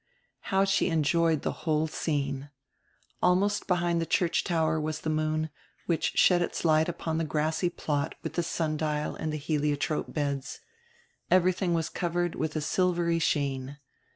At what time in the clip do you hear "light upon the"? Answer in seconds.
6.65-7.23